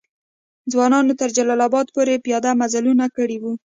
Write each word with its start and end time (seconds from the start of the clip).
ځوانانو 0.71 1.13
تر 1.19 1.29
جلال 1.35 1.61
آباد 1.67 1.87
پوري 1.95 2.15
پیاده 2.25 2.51
مزلونه 2.61 3.05
کړي 3.17 3.37
وو. 3.39 3.53